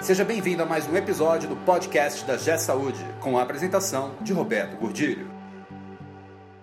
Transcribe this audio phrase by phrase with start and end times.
[0.00, 4.32] Seja bem-vindo a mais um episódio do podcast da G Saúde, com a apresentação de
[4.32, 5.28] Roberto Gordilho.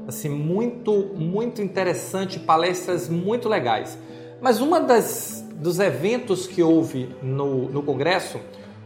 [0.08, 3.98] assim muito muito interessante, palestras muito legais.
[4.39, 8.39] Mas uma das dos eventos que houve no, no congresso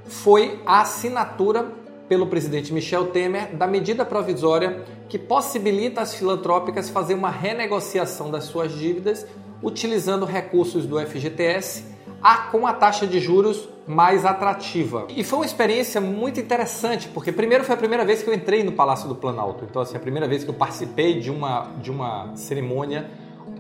[0.06, 7.14] foi a assinatura pelo presidente Michel Temer da medida provisória que possibilita às filantrópicas fazer
[7.14, 9.26] uma renegociação das suas dívidas
[9.62, 11.86] utilizando recursos do FGTS
[12.22, 15.08] a, com a taxa de juros mais atrativa.
[15.10, 18.64] E foi uma experiência muito interessante, porque primeiro foi a primeira vez que eu entrei
[18.64, 19.66] no Palácio do Planalto.
[19.70, 23.10] Então, assim, a primeira vez que eu participei de uma, de uma cerimônia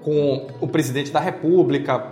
[0.01, 2.07] com o presidente da República,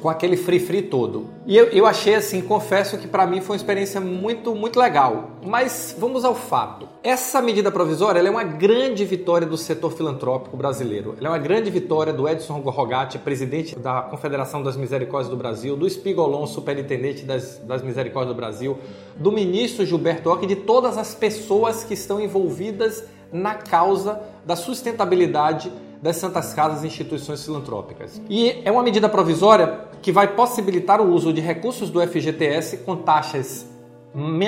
[0.00, 1.26] com aquele free free todo.
[1.46, 5.30] E eu, eu achei assim, confesso que para mim foi uma experiência muito muito legal.
[5.44, 6.88] Mas vamos ao fato.
[7.02, 11.14] Essa medida provisória é uma grande vitória do setor filantrópico brasileiro.
[11.18, 15.76] Ela é uma grande vitória do Edson Rogatti, presidente da Confederação das Misericórdias do Brasil,
[15.76, 18.78] do Spigolon, superintendente das, das Misericórdias do Brasil,
[19.16, 24.56] do ministro Gilberto Ock e de todas as pessoas que estão envolvidas na causa da
[24.56, 28.20] sustentabilidade das Santas Casas e instituições filantrópicas.
[28.28, 32.96] E é uma medida provisória que vai possibilitar o uso de recursos do FGTS com
[32.96, 33.66] taxas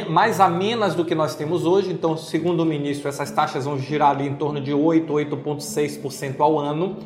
[0.08, 1.92] mais amenas do que nós temos hoje.
[1.92, 6.58] Então, segundo o ministro, essas taxas vão girar ali em torno de 8, 8,6% ao
[6.58, 6.96] ano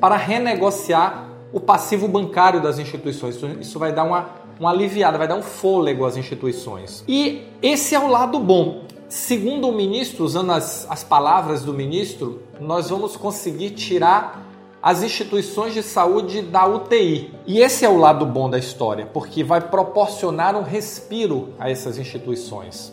[0.00, 3.38] para renegociar o passivo bancário das instituições.
[3.60, 7.04] Isso vai dar uma, uma aliviada, vai dar um fôlego às instituições.
[7.06, 8.82] E esse é o lado bom.
[9.08, 14.49] Segundo o ministro, usando as, as palavras do ministro, nós vamos conseguir tirar
[14.82, 17.34] as instituições de saúde da UTI.
[17.46, 21.98] E esse é o lado bom da história, porque vai proporcionar um respiro a essas
[21.98, 22.92] instituições.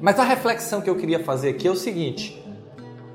[0.00, 2.42] Mas a reflexão que eu queria fazer aqui é o seguinte: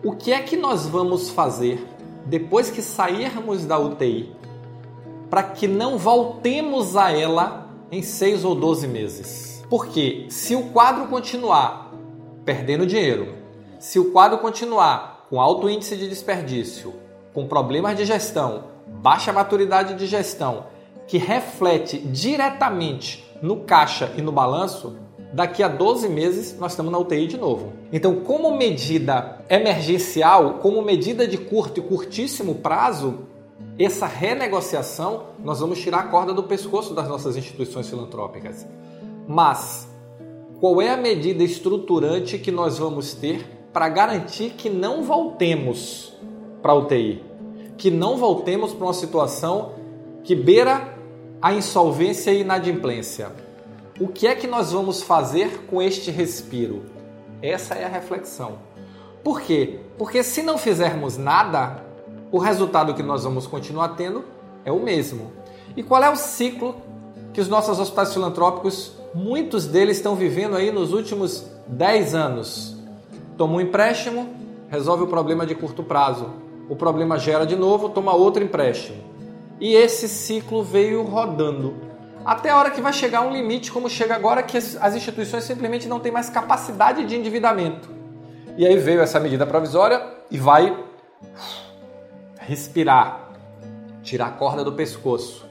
[0.04, 1.86] o que é que nós vamos fazer
[2.26, 4.34] depois que sairmos da UTI
[5.30, 9.64] para que não voltemos a ela em seis ou doze meses?
[9.70, 11.86] Porque se o quadro continuar
[12.46, 13.34] perdendo dinheiro.
[13.80, 16.94] Se o quadro continuar com alto índice de desperdício,
[17.36, 20.68] com problemas de gestão, baixa maturidade de gestão,
[21.06, 24.96] que reflete diretamente no caixa e no balanço,
[25.34, 27.74] daqui a 12 meses nós estamos na UTI de novo.
[27.92, 33.20] Então, como medida emergencial, como medida de curto e curtíssimo prazo,
[33.78, 38.66] essa renegociação nós vamos tirar a corda do pescoço das nossas instituições filantrópicas.
[39.28, 39.90] Mas
[40.62, 46.16] qual é a medida estruturante que nós vamos ter para garantir que não voltemos
[46.66, 47.24] para UTI,
[47.78, 49.74] que não voltemos para uma situação
[50.24, 50.98] que beira
[51.40, 53.32] a insolvência e inadimplência.
[54.00, 56.82] O que é que nós vamos fazer com este respiro?
[57.40, 58.54] Essa é a reflexão.
[59.24, 59.82] Por quê?
[59.96, 61.86] Porque se não fizermos nada,
[62.32, 64.26] o resultado que nós vamos continuar tendo
[64.66, 65.34] é o mesmo.
[65.78, 66.78] E qual é o ciclo
[67.32, 72.76] que os nossos hospitais filantrópicos muitos deles estão vivendo aí nos últimos 10 anos.
[73.38, 74.30] Toma um empréstimo,
[74.68, 76.45] resolve o problema de curto prazo.
[76.70, 78.98] O problema gera de novo, toma outro empréstimo.
[79.60, 81.76] E esse ciclo veio rodando.
[82.26, 85.88] Até a hora que vai chegar um limite, como chega agora, que as instituições simplesmente
[85.88, 87.90] não têm mais capacidade de endividamento.
[88.58, 90.76] E aí veio essa medida provisória e vai
[92.40, 93.32] respirar,
[94.02, 95.46] tirar a corda do pescoço.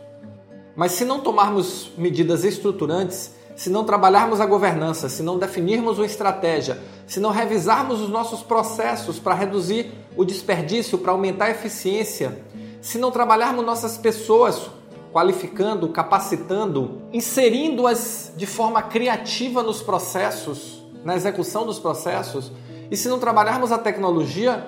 [0.75, 6.07] Mas se não tomarmos medidas estruturantes, se não trabalharmos a governança, se não definirmos uma
[6.07, 12.45] estratégia, se não revisarmos os nossos processos para reduzir o desperdício, para aumentar a eficiência,
[12.81, 14.71] se não trabalharmos nossas pessoas
[15.13, 22.51] qualificando, capacitando, inserindo-as de forma criativa nos processos, na execução dos processos,
[22.91, 24.67] e se não trabalharmos a tecnologia,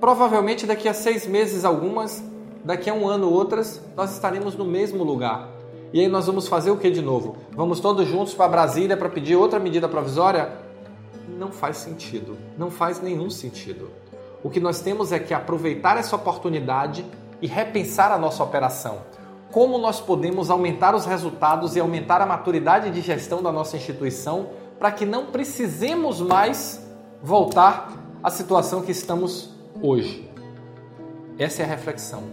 [0.00, 2.24] provavelmente daqui a seis meses algumas,
[2.64, 5.55] daqui a um ano outras, nós estaremos no mesmo lugar
[5.92, 7.36] e aí nós vamos fazer o que de novo?
[7.52, 10.52] Vamos todos juntos para Brasília para pedir outra medida provisória?
[11.38, 12.36] Não faz sentido.
[12.58, 13.90] Não faz nenhum sentido.
[14.42, 17.04] O que nós temos é que aproveitar essa oportunidade
[17.40, 18.98] e repensar a nossa operação.
[19.52, 24.50] Como nós podemos aumentar os resultados e aumentar a maturidade de gestão da nossa instituição
[24.78, 26.84] para que não precisemos mais
[27.22, 27.92] voltar
[28.22, 29.50] à situação que estamos
[29.80, 30.30] hoje.
[31.38, 32.24] Essa é a reflexão.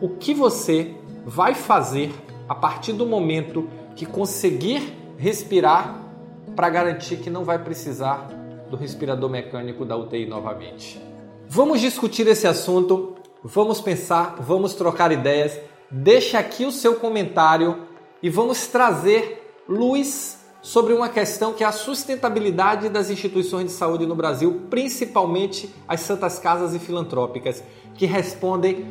[0.00, 0.94] O que você
[1.24, 2.12] vai fazer
[2.48, 6.02] a partir do momento que conseguir respirar
[6.56, 8.28] para garantir que não vai precisar
[8.70, 11.00] do respirador mecânico da UTI novamente?
[11.48, 15.58] Vamos discutir esse assunto, vamos pensar, vamos trocar ideias.
[15.90, 17.86] Deixa aqui o seu comentário
[18.22, 24.06] e vamos trazer luz sobre uma questão que é a sustentabilidade das instituições de saúde
[24.06, 27.62] no Brasil, principalmente as santas casas e filantrópicas,
[27.94, 28.86] que respondem